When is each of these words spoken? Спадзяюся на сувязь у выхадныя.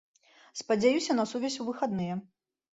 Спадзяюся 0.61 1.17
на 1.21 1.27
сувязь 1.35 1.61
у 1.61 1.69
выхадныя. 1.71 2.21